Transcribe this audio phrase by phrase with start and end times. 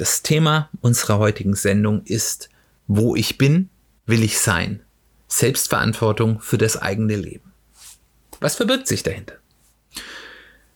[0.00, 2.48] Das Thema unserer heutigen Sendung ist,
[2.86, 3.68] wo ich bin,
[4.06, 4.80] will ich sein.
[5.28, 7.52] Selbstverantwortung für das eigene Leben.
[8.40, 9.34] Was verbirgt sich dahinter?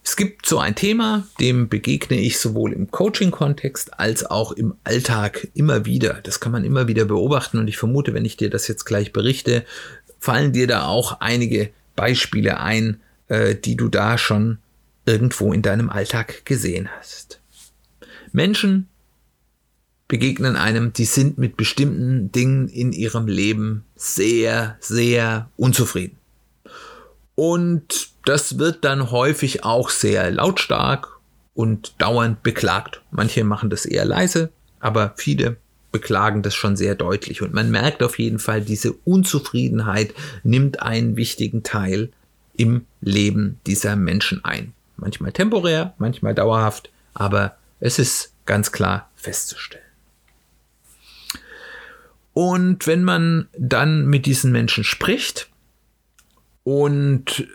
[0.03, 5.49] Es gibt so ein Thema, dem begegne ich sowohl im Coaching-Kontext als auch im Alltag
[5.55, 6.21] immer wieder.
[6.23, 9.15] Das kann man immer wieder beobachten und ich vermute, wenn ich dir das jetzt gleich
[9.15, 9.65] berichte,
[10.21, 14.59] fallen dir da auch einige Beispiele ein, äh, die du da schon
[15.07, 17.41] irgendwo in deinem Alltag gesehen hast.
[18.31, 18.91] Menschen
[20.09, 26.19] begegnen einem, die sind mit bestimmten Dingen in ihrem Leben sehr, sehr unzufrieden.
[27.35, 31.09] Und das wird dann häufig auch sehr lautstark
[31.55, 33.03] und dauernd beklagt.
[33.11, 35.57] Manche machen das eher leise, aber viele
[35.91, 37.41] beklagen das schon sehr deutlich.
[37.41, 40.13] Und man merkt auf jeden Fall, diese Unzufriedenheit
[40.43, 42.11] nimmt einen wichtigen Teil
[42.57, 44.73] im Leben dieser Menschen ein.
[44.97, 49.84] Manchmal temporär, manchmal dauerhaft, aber es ist ganz klar festzustellen.
[52.35, 55.49] Und wenn man dann mit diesen Menschen spricht
[56.65, 57.47] und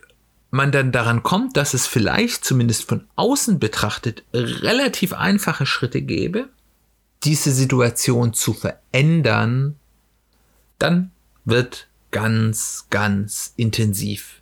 [0.51, 6.49] man dann daran kommt, dass es vielleicht zumindest von außen betrachtet relativ einfache Schritte gäbe,
[7.23, 9.75] diese Situation zu verändern,
[10.79, 11.11] dann
[11.45, 14.41] wird ganz, ganz intensiv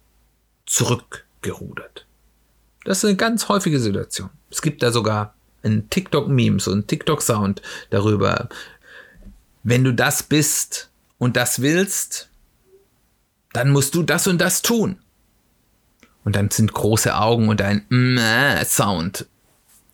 [0.65, 2.05] zurückgerudert.
[2.85, 4.29] Das ist eine ganz häufige Situation.
[4.49, 8.47] Es gibt da sogar ein TikTok-Meme, so ein TikTok-Sound darüber,
[9.67, 12.29] wenn du das bist und das willst,
[13.51, 14.97] dann musst du das und das tun.
[16.23, 17.85] Und dann sind große Augen und ein
[18.63, 19.27] Sound.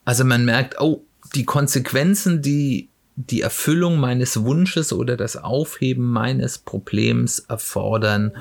[0.06, 1.04] Also man merkt, oh,
[1.34, 8.32] die Konsequenzen, die die Erfüllung meines Wunsches oder das Aufheben meines Problems erfordern,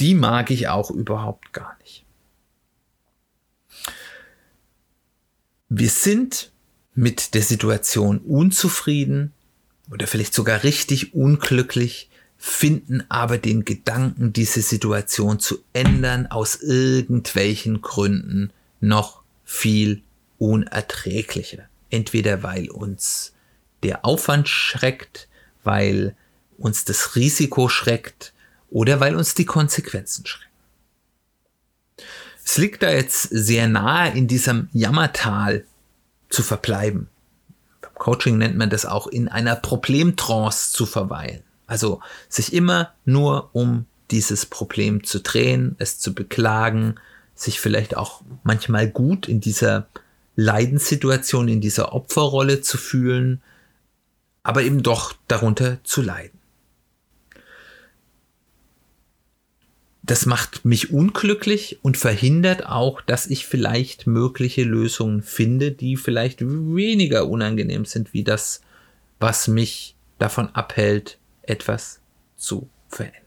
[0.00, 2.04] die mag ich auch überhaupt gar nicht.
[5.68, 6.50] Wir sind
[6.96, 9.32] mit der Situation unzufrieden,
[9.90, 17.82] oder vielleicht sogar richtig unglücklich, finden aber den Gedanken, diese Situation zu ändern, aus irgendwelchen
[17.82, 20.02] Gründen noch viel
[20.38, 21.68] unerträglicher.
[21.90, 23.32] Entweder weil uns
[23.82, 25.28] der Aufwand schreckt,
[25.64, 26.14] weil
[26.58, 28.32] uns das Risiko schreckt
[28.70, 30.46] oder weil uns die Konsequenzen schrecken.
[32.44, 35.64] Es liegt da jetzt sehr nahe, in diesem Jammertal
[36.28, 37.08] zu verbleiben.
[37.98, 41.42] Coaching nennt man das auch, in einer Problemtrance zu verweilen.
[41.66, 46.96] Also sich immer nur um dieses Problem zu drehen, es zu beklagen,
[47.34, 49.88] sich vielleicht auch manchmal gut in dieser
[50.36, 53.42] Leidenssituation, in dieser Opferrolle zu fühlen,
[54.42, 56.35] aber eben doch darunter zu leiden.
[60.06, 66.42] Das macht mich unglücklich und verhindert auch, dass ich vielleicht mögliche Lösungen finde, die vielleicht
[66.42, 68.60] weniger unangenehm sind, wie das,
[69.18, 72.00] was mich davon abhält, etwas
[72.36, 73.24] zu verändern.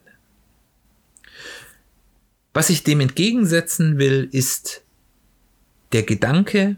[2.54, 4.86] Was ich dem entgegensetzen will, ist
[5.92, 6.78] der Gedanke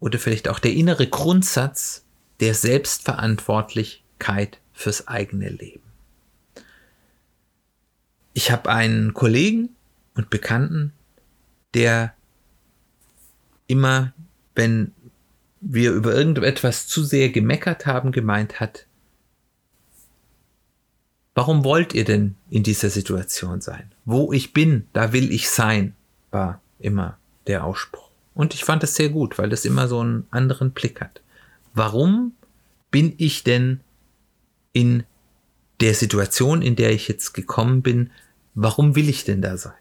[0.00, 2.06] oder vielleicht auch der innere Grundsatz
[2.40, 5.83] der Selbstverantwortlichkeit fürs eigene Leben.
[8.34, 9.70] Ich habe einen Kollegen
[10.14, 10.92] und Bekannten,
[11.72, 12.14] der
[13.66, 14.12] immer,
[14.54, 14.92] wenn
[15.60, 18.86] wir über irgendetwas zu sehr gemeckert haben, gemeint hat,
[21.34, 23.92] warum wollt ihr denn in dieser Situation sein?
[24.04, 25.94] Wo ich bin, da will ich sein,
[26.30, 28.10] war immer der Ausspruch.
[28.34, 31.22] Und ich fand es sehr gut, weil das immer so einen anderen Blick hat.
[31.72, 32.32] Warum
[32.90, 33.80] bin ich denn
[34.72, 35.04] in
[35.80, 38.10] der Situation, in der ich jetzt gekommen bin,
[38.54, 39.72] warum will ich denn da sein?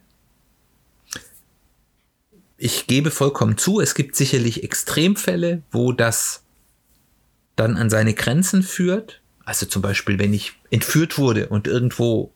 [2.57, 6.43] Ich gebe vollkommen zu, es gibt sicherlich Extremfälle, wo das
[7.55, 9.21] dann an seine Grenzen führt.
[9.43, 12.31] Also zum Beispiel, wenn ich entführt wurde und irgendwo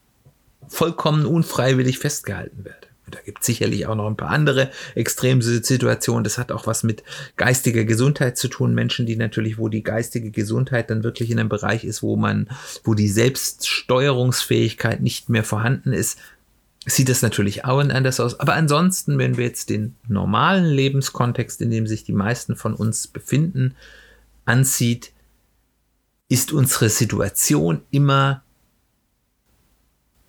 [0.67, 2.86] vollkommen unfreiwillig festgehalten werde.
[3.09, 6.23] Da gibt es sicherlich auch noch ein paar andere extreme Situationen.
[6.23, 7.03] Das hat auch was mit
[7.37, 8.73] geistiger Gesundheit zu tun.
[8.73, 12.49] Menschen, die natürlich, wo die geistige Gesundheit dann wirklich in einem Bereich ist, wo man,
[12.83, 16.19] wo die Selbststeuerungsfähigkeit nicht mehr vorhanden ist,
[16.85, 18.39] sieht das natürlich auch anders aus.
[18.39, 23.07] Aber ansonsten, wenn wir jetzt den normalen Lebenskontext, in dem sich die meisten von uns
[23.07, 23.75] befinden,
[24.45, 25.11] ansieht,
[26.29, 28.43] ist unsere Situation immer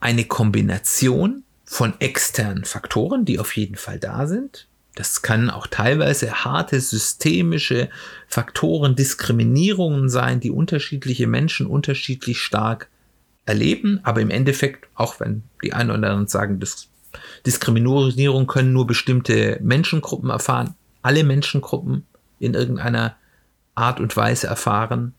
[0.00, 4.66] eine Kombination von externen Faktoren, die auf jeden Fall da sind.
[4.94, 7.90] Das kann auch teilweise harte systemische
[8.26, 12.88] Faktoren, Diskriminierungen sein, die unterschiedliche Menschen unterschiedlich stark
[13.44, 14.00] erleben.
[14.02, 16.88] Aber im Endeffekt, auch wenn die einen oder anderen sagen, das
[17.46, 22.06] Diskriminierung können nur bestimmte Menschengruppen erfahren, alle Menschengruppen
[22.40, 23.14] in irgendeiner
[23.74, 25.12] Art und Weise erfahren.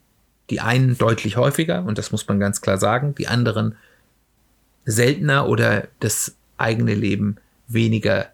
[0.50, 3.76] Die einen deutlich häufiger, und das muss man ganz klar sagen, die anderen
[4.84, 7.36] seltener oder das eigene Leben
[7.66, 8.32] weniger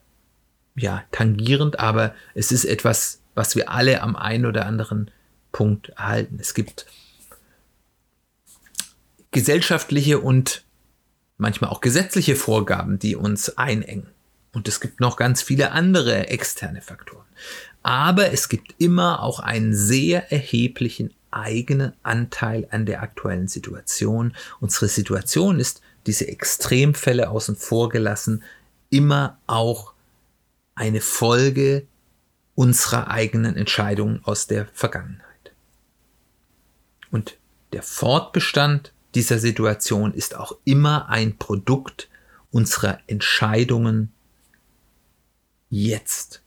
[0.77, 5.11] ja, tangierend, aber es ist etwas, was wir alle am einen oder anderen
[5.53, 6.39] Punkt erhalten.
[6.41, 6.87] Es gibt
[9.31, 10.65] gesellschaftliche und
[11.39, 14.09] manchmal auch gesetzliche Vorgaben, die uns einengen.
[14.53, 17.27] Und es gibt noch ganz viele andere externe Faktoren.
[17.83, 24.35] Aber es gibt immer auch einen sehr erheblichen eigenen Anteil an der aktuellen Situation.
[24.61, 28.43] Unsere Situation ist diese Extremfälle außen vor gelassen,
[28.91, 29.93] immer auch
[30.75, 31.87] eine Folge
[32.55, 35.53] unserer eigenen Entscheidungen aus der Vergangenheit.
[37.11, 37.37] Und
[37.73, 42.09] der Fortbestand dieser Situation ist auch immer ein Produkt
[42.51, 44.13] unserer Entscheidungen
[45.71, 46.43] jetzt.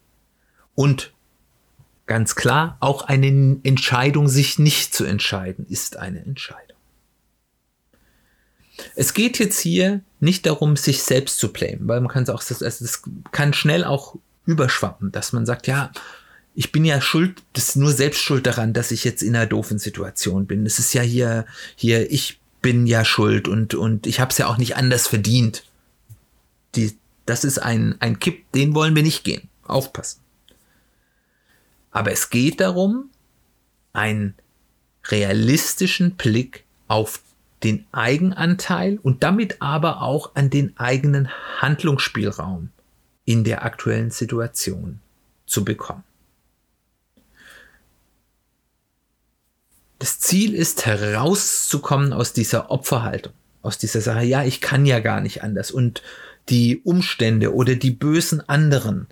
[0.75, 1.13] Und
[2.05, 6.68] ganz klar, auch eine Entscheidung, sich nicht zu entscheiden, ist eine Entscheidung.
[8.95, 12.41] Es geht jetzt hier nicht darum, sich selbst zu blamen, weil man kann es auch,
[12.41, 14.15] also das kann schnell auch
[14.45, 15.91] überschwappen, dass man sagt, ja,
[16.55, 19.45] ich bin ja schuld, das ist nur selbst schuld daran, dass ich jetzt in einer
[19.45, 20.65] doofen Situation bin.
[20.65, 21.45] Es ist ja hier,
[21.75, 25.63] hier, ich bin ja schuld und, und ich habe es ja auch nicht anders verdient.
[26.75, 29.47] Die, das ist ein, ein Kipp, den wollen wir nicht gehen.
[29.63, 30.21] Aufpassen.
[31.91, 33.09] Aber es geht darum,
[33.93, 34.35] einen
[35.05, 37.21] realistischen Blick auf
[37.63, 41.29] den Eigenanteil und damit aber auch an den eigenen
[41.59, 42.69] Handlungsspielraum
[43.25, 44.99] in der aktuellen Situation
[45.45, 46.03] zu bekommen.
[49.99, 55.19] Das Ziel ist herauszukommen aus dieser Opferhaltung, aus dieser Sache, ja, ich kann ja gar
[55.19, 56.01] nicht anders und
[56.47, 59.07] die Umstände oder die bösen anderen.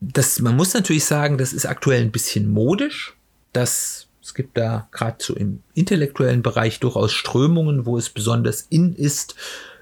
[0.00, 3.14] Das, man muss natürlich sagen, das ist aktuell ein bisschen modisch,
[3.52, 8.94] dass es gibt da gerade so im intellektuellen Bereich durchaus Strömungen, wo es besonders in
[8.94, 9.34] ist,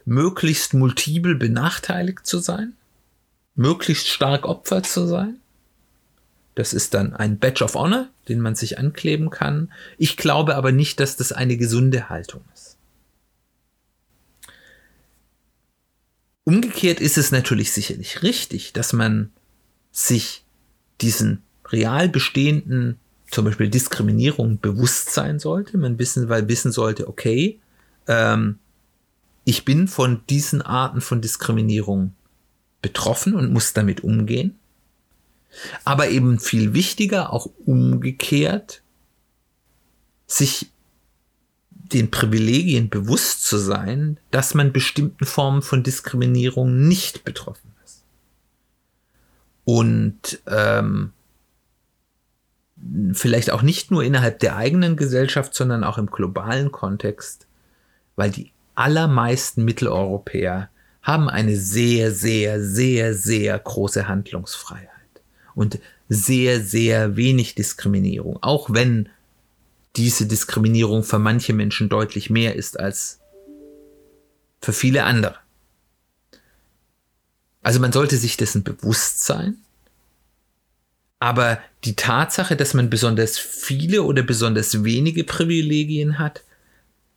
[0.05, 2.73] möglichst multiple benachteiligt zu sein,
[3.55, 5.39] möglichst stark Opfer zu sein.
[6.57, 9.73] Das ist dann ein Badge of Honor, den man sich ankleben kann.
[9.97, 12.77] Ich glaube aber nicht, dass das eine gesunde Haltung ist.
[16.43, 19.31] Umgekehrt ist es natürlich sicherlich richtig, dass man
[19.93, 20.45] sich
[21.01, 22.99] diesen real bestehenden
[23.33, 25.79] zum Beispiel Diskriminierung bewusst sein sollte.
[25.79, 27.59] Man wissen, weil wissen sollte, okay,
[28.07, 28.59] ähm,
[29.45, 32.13] ich bin von diesen Arten von Diskriminierung
[32.83, 34.59] betroffen und muss damit umgehen.
[35.85, 38.83] Aber eben viel wichtiger, auch umgekehrt,
[40.27, 40.71] sich
[41.71, 48.05] den Privilegien bewusst zu sein, dass man bestimmten Formen von Diskriminierung nicht betroffen ist.
[49.65, 51.13] Und ähm,
[53.13, 57.47] vielleicht auch nicht nur innerhalb der eigenen Gesellschaft, sondern auch im globalen Kontext,
[58.17, 60.69] weil die allermeisten Mitteleuropäer
[61.03, 64.89] haben eine sehr, sehr, sehr, sehr große Handlungsfreiheit
[65.55, 65.79] und
[66.09, 69.09] sehr, sehr wenig Diskriminierung, auch wenn
[69.97, 73.21] diese Diskriminierung für manche Menschen deutlich mehr ist als
[74.61, 75.37] für viele andere.
[77.63, 79.59] Also man sollte sich dessen bewusst sein
[81.23, 86.43] aber die Tatsache, dass man besonders viele oder besonders wenige Privilegien hat,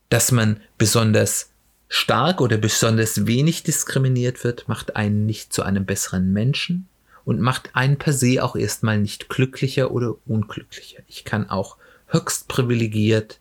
[0.09, 1.49] dass man besonders
[1.87, 6.87] stark oder besonders wenig diskriminiert wird, macht einen nicht zu einem besseren Menschen
[7.23, 11.01] und macht einen per se auch erstmal nicht glücklicher oder unglücklicher.
[11.07, 13.39] Ich kann auch höchst privilegiert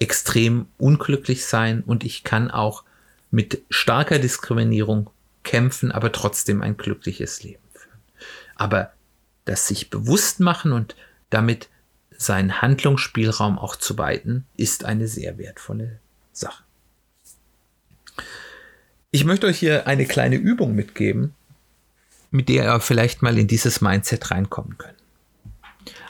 [0.00, 2.82] extrem unglücklich sein und ich kann auch
[3.30, 5.08] mit starker Diskriminierung
[5.44, 8.00] kämpfen, aber trotzdem ein glückliches Leben führen.
[8.56, 8.92] Aber
[9.44, 10.96] das sich bewusst machen und
[11.30, 11.68] damit
[12.16, 15.98] seinen Handlungsspielraum auch zu weiten, ist eine sehr wertvolle
[16.32, 16.62] Sache.
[19.10, 21.34] Ich möchte euch hier eine kleine Übung mitgeben,
[22.30, 24.94] mit der ihr vielleicht mal in dieses Mindset reinkommen könnt.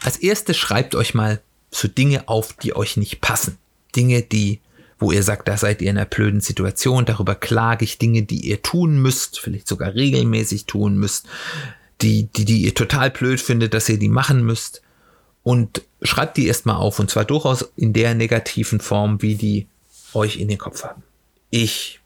[0.03, 3.57] Als erstes schreibt euch mal so Dinge auf, die euch nicht passen.
[3.95, 4.61] Dinge, die,
[4.99, 8.41] wo ihr sagt, da seid ihr in einer blöden Situation, darüber klage ich, Dinge, die
[8.47, 11.27] ihr tun müsst, vielleicht sogar regelmäßig tun müsst,
[12.03, 14.83] die, die, die ihr total blöd findet, dass ihr die machen müsst.
[15.43, 19.67] Und schreibt die erstmal auf und zwar durchaus in der negativen Form, wie die
[20.13, 21.03] euch in den Kopf haben.
[21.51, 22.01] Ich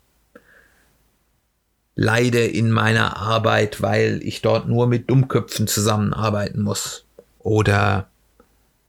[1.97, 7.05] leide in meiner Arbeit, weil ich dort nur mit Dummköpfen zusammenarbeiten muss.
[7.39, 8.09] Oder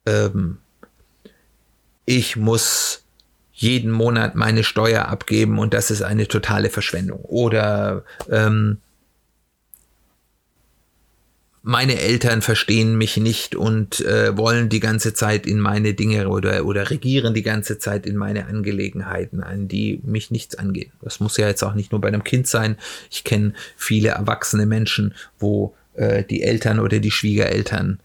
[0.06, 0.58] ähm,
[2.06, 3.04] ich muss
[3.52, 7.22] jeden Monat meine Steuer abgeben und das ist eine totale Verschwendung.
[7.22, 8.80] Oder ähm,
[11.68, 16.64] meine Eltern verstehen mich nicht und äh, wollen die ganze Zeit in meine Dinge oder,
[16.64, 20.92] oder regieren die ganze Zeit in meine Angelegenheiten an, die mich nichts angehen.
[21.02, 22.78] Das muss ja jetzt auch nicht nur bei einem Kind sein.
[23.10, 28.00] Ich kenne viele erwachsene Menschen, wo äh, die Eltern oder die Schwiegereltern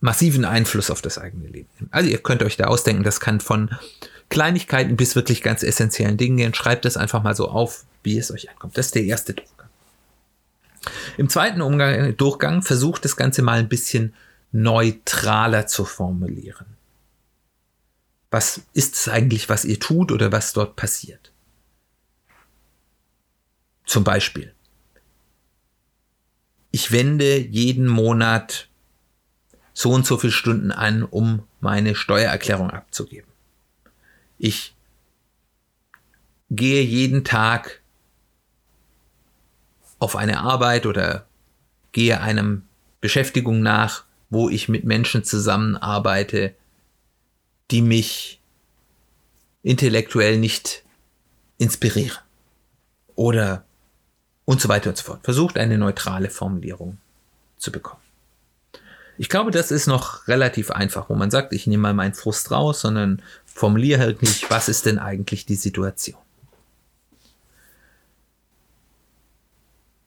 [0.00, 1.88] massiven Einfluss auf das eigene Leben nehmen.
[1.92, 3.70] Also ihr könnt euch da ausdenken, das kann von
[4.30, 6.54] Kleinigkeiten bis wirklich ganz essentiellen Dingen gehen.
[6.54, 8.76] Schreibt es einfach mal so auf, wie es euch ankommt.
[8.76, 9.55] Das ist der erste Druck.
[11.16, 14.14] Im zweiten Umgang, Durchgang versucht das Ganze mal ein bisschen
[14.52, 16.66] neutraler zu formulieren.
[18.30, 21.32] Was ist es eigentlich, was ihr tut oder was dort passiert?
[23.84, 24.52] Zum Beispiel,
[26.70, 28.68] ich wende jeden Monat
[29.72, 33.30] so und so viele Stunden an, um meine Steuererklärung abzugeben.
[34.38, 34.74] Ich
[36.50, 37.82] gehe jeden Tag
[39.98, 41.26] auf eine Arbeit oder
[41.92, 42.62] gehe einem
[43.00, 46.54] Beschäftigung nach, wo ich mit Menschen zusammenarbeite,
[47.70, 48.40] die mich
[49.62, 50.84] intellektuell nicht
[51.58, 52.18] inspirieren.
[53.14, 53.64] Oder
[54.44, 55.20] und so weiter und so fort.
[55.24, 56.98] Versucht eine neutrale Formulierung
[57.56, 58.00] zu bekommen.
[59.18, 62.50] Ich glaube, das ist noch relativ einfach, wo man sagt, ich nehme mal meinen Frust
[62.50, 66.18] raus, sondern formuliere halt nicht, was ist denn eigentlich die Situation.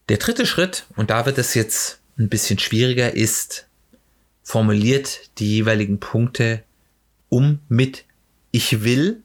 [0.10, 3.68] Der dritte Schritt, und da wird es jetzt ein bisschen schwieriger, ist,
[4.44, 6.64] formuliert die jeweiligen Punkte
[7.30, 8.06] um mit
[8.50, 9.22] ich will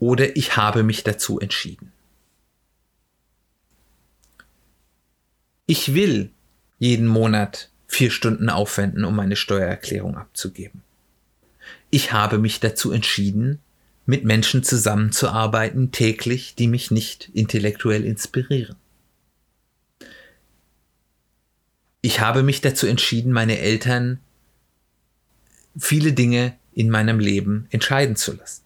[0.00, 1.92] oder ich habe mich dazu entschieden.
[5.66, 6.30] Ich will
[6.80, 10.82] jeden Monat vier Stunden aufwenden, um meine Steuererklärung abzugeben.
[11.90, 13.60] Ich habe mich dazu entschieden,
[14.06, 18.76] mit Menschen zusammenzuarbeiten täglich, die mich nicht intellektuell inspirieren.
[22.06, 24.20] Ich habe mich dazu entschieden, meine Eltern
[25.76, 28.62] viele Dinge in meinem Leben entscheiden zu lassen.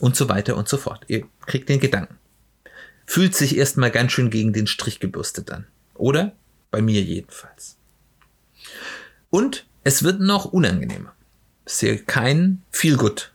[0.00, 1.04] Und so weiter und so fort.
[1.06, 2.18] Ihr kriegt den Gedanken.
[3.06, 5.68] Fühlt sich erstmal ganz schön gegen den Strich gebürstet an.
[5.94, 6.32] Oder?
[6.72, 7.76] Bei mir jedenfalls.
[9.30, 11.14] Und es wird noch unangenehmer.
[11.66, 13.30] Ist hier kein Feelgood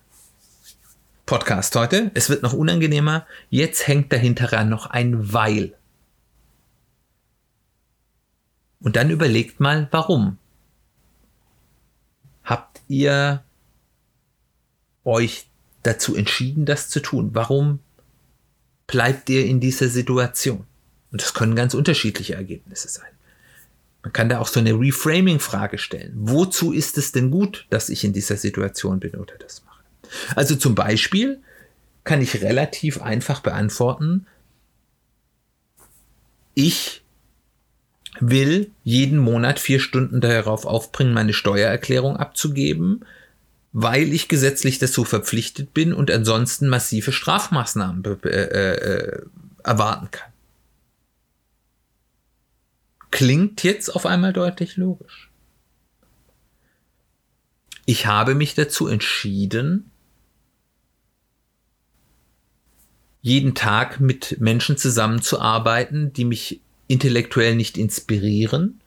[1.26, 2.12] Podcast heute.
[2.16, 3.26] Es wird noch unangenehmer.
[3.50, 5.74] Jetzt hängt dahinter noch ein Weil.
[8.82, 10.38] Und dann überlegt mal, warum.
[12.44, 13.44] Habt ihr
[15.04, 15.48] euch
[15.84, 17.32] dazu entschieden, das zu tun?
[17.34, 17.80] Warum
[18.88, 20.66] bleibt ihr in dieser Situation?
[21.12, 23.12] Und das können ganz unterschiedliche Ergebnisse sein.
[24.04, 26.14] Man kann da auch so eine Reframing-Frage stellen.
[26.16, 29.84] Wozu ist es denn gut, dass ich in dieser Situation bin oder das mache?
[30.36, 31.40] Also zum Beispiel
[32.04, 34.26] kann ich relativ einfach beantworten,
[36.54, 37.04] ich
[38.22, 43.06] will jeden Monat vier Stunden darauf aufbringen, meine Steuererklärung abzugeben,
[43.74, 49.22] weil ich gesetzlich dazu verpflichtet bin und ansonsten massive Strafmaßnahmen äh, äh,
[49.64, 50.32] erwarten kann.
[53.10, 55.30] Klingt jetzt auf einmal deutlich logisch.
[57.86, 59.92] Ich habe mich dazu entschieden,
[63.22, 68.82] jeden Tag mit Menschen zusammenzuarbeiten, die mich intellektuell nicht inspirieren,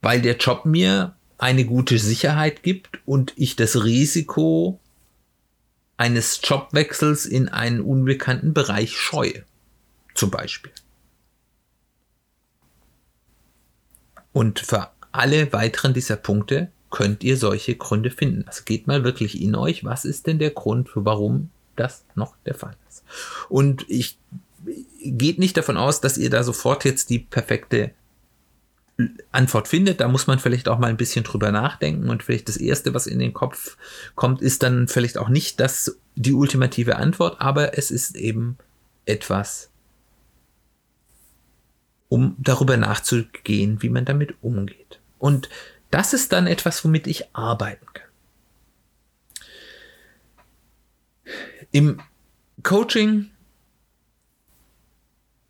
[0.00, 4.80] weil der Job mir eine gute Sicherheit gibt und ich das Risiko
[5.96, 9.44] eines Jobwechsels in einen unbekannten Bereich scheue.
[10.14, 10.72] Zum Beispiel.
[14.32, 18.46] Und für alle weiteren dieser Punkte könnt ihr solche Gründe finden.
[18.46, 22.54] Also geht mal wirklich in euch, was ist denn der Grund, warum das noch der
[22.54, 23.04] Fall ist.
[23.48, 24.18] Und ich
[25.00, 27.92] geht nicht davon aus, dass ihr da sofort jetzt die perfekte
[29.30, 30.00] Antwort findet.
[30.00, 33.06] Da muss man vielleicht auch mal ein bisschen drüber nachdenken und vielleicht das erste, was
[33.06, 33.76] in den Kopf
[34.14, 38.58] kommt, ist dann vielleicht auch nicht das die ultimative Antwort, aber es ist eben
[39.06, 39.70] etwas,
[42.08, 45.00] um darüber nachzugehen, wie man damit umgeht.
[45.18, 45.48] Und
[45.90, 48.08] das ist dann etwas, womit ich arbeiten kann.
[51.70, 52.00] Im
[52.62, 53.31] Coaching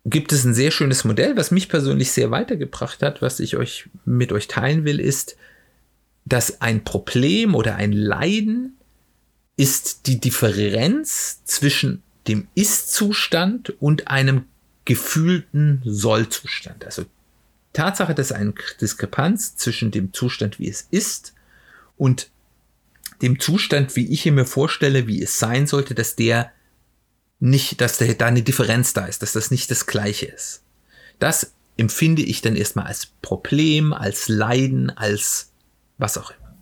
[0.05, 3.89] gibt es ein sehr schönes Modell, was mich persönlich sehr weitergebracht hat, was ich euch
[4.05, 5.37] mit euch teilen will, ist,
[6.25, 8.77] dass ein Problem oder ein Leiden
[9.55, 14.45] ist die Differenz zwischen dem Ist-Zustand und einem
[14.85, 16.85] gefühlten Soll-Zustand.
[16.85, 17.05] Also
[17.71, 21.33] Tatsache, dass eine Diskrepanz zwischen dem Zustand, wie es ist,
[21.97, 22.29] und
[23.21, 26.51] dem Zustand, wie ich mir vorstelle, wie es sein sollte, dass der
[27.43, 30.63] nicht, dass da eine Differenz da ist, dass das nicht das Gleiche ist.
[31.19, 35.51] Das empfinde ich dann erstmal als Problem, als Leiden, als
[35.97, 36.55] was auch immer.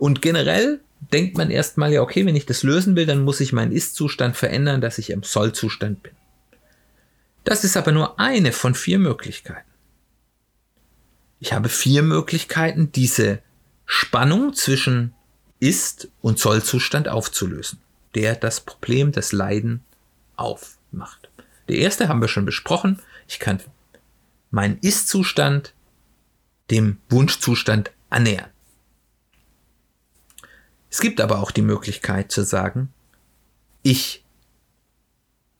[0.00, 0.80] Und generell
[1.12, 4.36] denkt man erstmal, ja, okay, wenn ich das lösen will, dann muss ich meinen Ist-Zustand
[4.36, 6.12] verändern, dass ich im Soll-Zustand bin.
[7.44, 9.70] Das ist aber nur eine von vier Möglichkeiten.
[11.38, 13.38] Ich habe vier Möglichkeiten, diese
[13.86, 15.14] Spannung zwischen
[15.60, 17.78] Ist- und Soll-Zustand aufzulösen,
[18.14, 19.84] der das Problem, das Leiden
[20.36, 21.28] aufmacht.
[21.68, 23.00] Der erste haben wir schon besprochen.
[23.26, 23.60] Ich kann
[24.50, 25.74] meinen Ist-Zustand
[26.70, 28.50] dem Wunschzustand annähern.
[30.90, 32.92] Es gibt aber auch die Möglichkeit zu sagen,
[33.82, 34.24] ich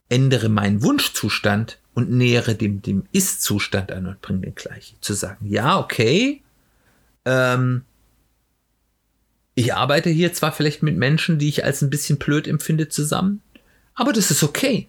[0.09, 4.97] ändere meinen Wunschzustand und nähere dem, dem Ist-Zustand an und bringe den gleichen.
[5.01, 6.43] Zu sagen, ja, okay,
[7.25, 7.85] ähm,
[9.59, 13.43] ich arbeite hier zwar vielleicht mit Menschen, die ich als ein bisschen blöd empfinde, zusammen,
[13.95, 14.89] aber das ist okay.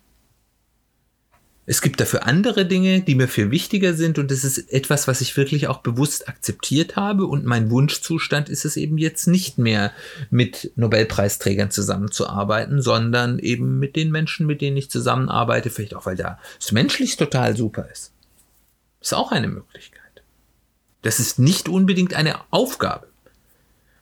[1.66, 5.22] Es gibt dafür andere Dinge, die mir viel wichtiger sind und das ist etwas, was
[5.22, 9.92] ich wirklich auch bewusst akzeptiert habe und mein Wunschzustand ist es eben jetzt nicht mehr
[10.30, 16.16] mit Nobelpreisträgern zusammenzuarbeiten, sondern eben mit den Menschen, mit denen ich zusammenarbeite, vielleicht auch, weil
[16.16, 18.12] da es menschlich total super ist.
[19.02, 20.00] Ist auch eine Möglichkeit.
[21.02, 23.09] Das ist nicht unbedingt eine Aufgabe.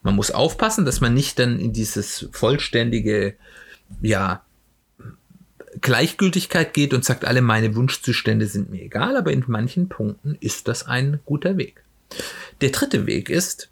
[0.07, 3.35] Man muss aufpassen, dass man nicht dann in dieses vollständige,
[4.01, 4.41] ja,
[5.81, 10.69] Gleichgültigkeit geht und sagt, alle meine Wunschzustände sind mir egal, aber in manchen Punkten ist
[10.69, 11.83] das ein guter Weg.
[12.61, 13.69] Der dritte Weg ist,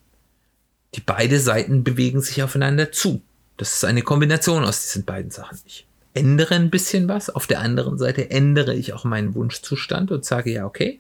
[0.96, 3.22] die beide Seiten bewegen sich aufeinander zu.
[3.56, 5.58] Das ist eine Kombination aus diesen beiden Sachen.
[5.66, 10.26] Ich ändere ein bisschen was, auf der anderen Seite ändere ich auch meinen Wunschzustand und
[10.26, 11.00] sage, ja, okay,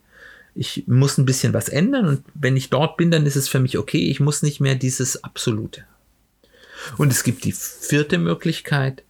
[0.56, 3.60] ich muss ein bisschen was ändern und wenn ich dort bin, dann ist es für
[3.60, 5.84] mich okay, ich muss nicht mehr dieses Absolute.
[6.98, 9.04] Und es gibt die vierte Möglichkeit,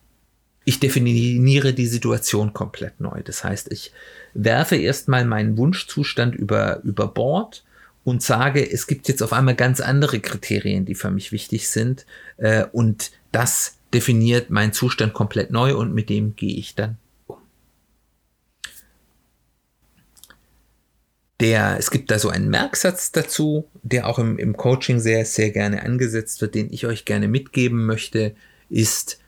[0.65, 3.21] ich definiere die Situation komplett neu.
[3.23, 3.91] Das heißt, ich
[4.33, 7.63] werfe erstmal meinen Wunschzustand über, über Bord
[8.03, 12.07] und sage, es gibt jetzt auf einmal ganz andere Kriterien, die für mich wichtig sind.
[12.37, 16.97] Äh, und das definiert meinen Zustand komplett neu und mit dem gehe ich dann
[21.41, 25.51] Der, es gibt da so einen Merksatz dazu, der auch im, im Coaching sehr, sehr
[25.51, 28.35] gerne angesetzt wird, den ich euch gerne mitgeben möchte,
[28.69, 29.19] ist,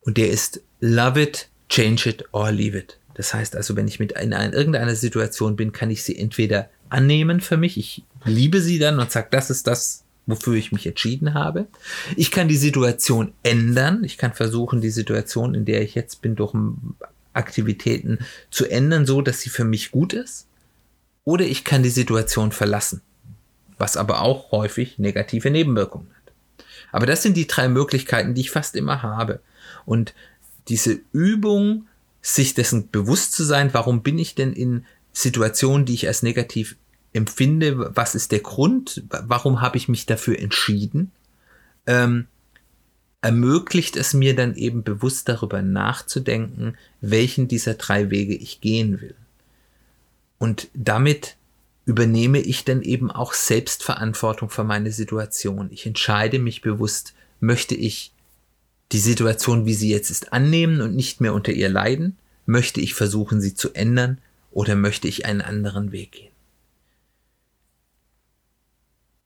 [0.00, 2.98] und der ist love it, change it or leave it.
[3.14, 6.68] Das heißt also, wenn ich mit in, in irgendeiner Situation bin, kann ich sie entweder
[6.88, 10.86] annehmen für mich, ich liebe sie dann und sage, das ist das, wofür ich mich
[10.86, 11.66] entschieden habe.
[12.16, 14.04] Ich kann die Situation ändern.
[14.04, 16.54] Ich kann versuchen, die Situation, in der ich jetzt bin, durch
[17.32, 18.18] Aktivitäten
[18.50, 20.46] zu ändern, so dass sie für mich gut ist.
[21.26, 23.02] Oder ich kann die Situation verlassen,
[23.78, 26.32] was aber auch häufig negative Nebenwirkungen hat.
[26.92, 29.40] Aber das sind die drei Möglichkeiten, die ich fast immer habe.
[29.84, 30.14] Und
[30.68, 31.88] diese Übung,
[32.22, 36.76] sich dessen bewusst zu sein, warum bin ich denn in Situationen, die ich als negativ
[37.12, 41.10] empfinde, was ist der Grund, warum habe ich mich dafür entschieden,
[41.86, 42.28] ähm,
[43.20, 49.16] ermöglicht es mir dann eben bewusst darüber nachzudenken, welchen dieser drei Wege ich gehen will.
[50.38, 51.36] Und damit
[51.86, 55.70] übernehme ich dann eben auch Selbstverantwortung für meine Situation.
[55.70, 58.12] Ich entscheide mich bewusst, möchte ich
[58.92, 62.18] die Situation, wie sie jetzt ist, annehmen und nicht mehr unter ihr leiden?
[62.44, 64.18] Möchte ich versuchen, sie zu ändern
[64.50, 66.32] oder möchte ich einen anderen Weg gehen?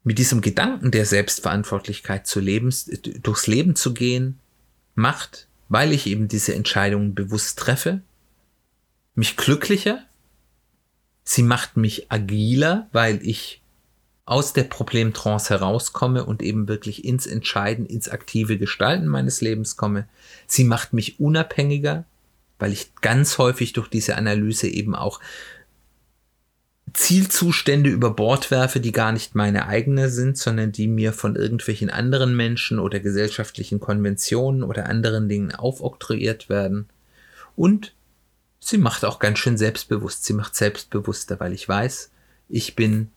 [0.02, 2.74] Mit diesem Gedanken der Selbstverantwortlichkeit zu leben,
[3.22, 4.38] durchs Leben zu gehen,
[4.94, 8.00] macht, weil ich eben diese Entscheidungen bewusst treffe,
[9.14, 10.02] mich glücklicher,
[11.30, 13.62] sie macht mich agiler, weil ich
[14.24, 20.08] aus der Problemtrance herauskomme und eben wirklich ins Entscheiden, ins aktive Gestalten meines Lebens komme.
[20.48, 22.04] Sie macht mich unabhängiger,
[22.58, 25.20] weil ich ganz häufig durch diese Analyse eben auch
[26.94, 31.90] Zielzustände über Bord werfe, die gar nicht meine eigene sind, sondern die mir von irgendwelchen
[31.90, 36.88] anderen Menschen oder gesellschaftlichen Konventionen oder anderen Dingen aufoktroyiert werden.
[37.54, 37.94] Und
[38.60, 40.24] sie macht auch ganz schön selbstbewusst.
[40.24, 42.10] Sie macht selbstbewusster, weil ich weiß,
[42.48, 43.10] ich bin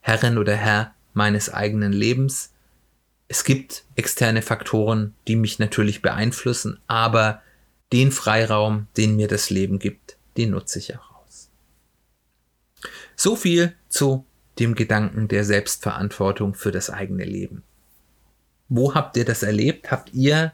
[0.00, 2.52] Herrin oder Herr meines eigenen Lebens.
[3.28, 7.42] Es gibt externe Faktoren, die mich natürlich beeinflussen, aber
[7.92, 11.48] den Freiraum, den mir das Leben gibt, den nutze ich auch aus.
[13.16, 14.24] So viel zu
[14.58, 17.62] dem Gedanken der Selbstverantwortung für das eigene Leben.
[18.68, 19.90] Wo habt ihr das erlebt?
[19.90, 20.52] Habt ihr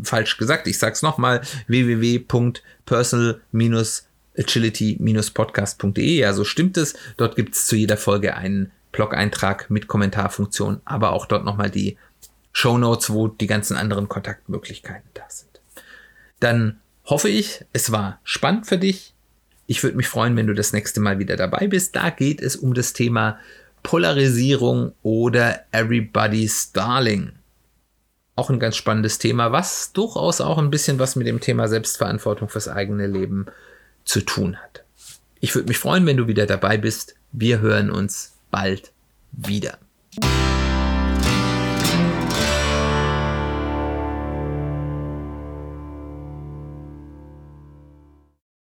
[0.04, 0.68] falsch gesagt.
[0.68, 6.18] Ich sage es nochmal, www.personal-agility agility-podcast.de.
[6.18, 6.96] Ja, so stimmt es.
[7.18, 11.98] Dort gibt es zu jeder Folge einen Blog-Eintrag mit Kommentarfunktion, aber auch dort nochmal die
[12.52, 15.62] Show Notes, wo die ganzen anderen Kontaktmöglichkeiten da sind.
[16.40, 19.14] Dann hoffe ich, es war spannend für dich.
[19.66, 21.96] Ich würde mich freuen, wenn du das nächste Mal wieder dabei bist.
[21.96, 23.40] Da geht es um das Thema
[23.82, 27.34] Polarisierung oder Everybody's Darling.
[28.36, 32.50] Auch ein ganz spannendes Thema, was durchaus auch ein bisschen was mit dem Thema Selbstverantwortung
[32.50, 33.46] fürs eigene Leben
[34.06, 34.84] zu tun hat.
[35.40, 37.16] Ich würde mich freuen, wenn du wieder dabei bist.
[37.32, 38.92] Wir hören uns bald
[39.32, 39.78] wieder.